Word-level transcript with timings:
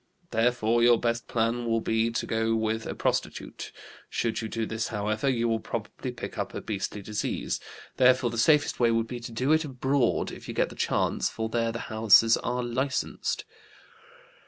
Therefore 0.31 0.81
your 0.81 0.99
best 0.99 1.27
plan 1.27 1.67
will 1.67 1.79
be 1.79 2.09
to 2.09 2.25
go 2.25 2.55
with 2.55 2.87
a 2.87 2.95
prostitute. 2.95 3.71
Should 4.09 4.41
you 4.41 4.49
do 4.49 4.65
this, 4.65 4.87
however, 4.87 5.29
you 5.29 5.47
will 5.47 5.59
probably 5.59 6.11
pick 6.11 6.39
up 6.39 6.55
a 6.55 6.61
beastly 6.61 7.03
disease. 7.03 7.59
Therefore 7.97 8.31
the 8.31 8.39
safest 8.39 8.79
way 8.79 8.89
would 8.89 9.05
be 9.05 9.19
to 9.19 9.31
do 9.31 9.51
it 9.51 9.63
abroad 9.63 10.31
if 10.31 10.47
you 10.47 10.55
get 10.55 10.69
the 10.69 10.75
chance, 10.75 11.29
for 11.29 11.49
there 11.49 11.71
the 11.71 11.81
houses 11.93 12.35
are 12.37 12.63
licensed.' 12.63 13.45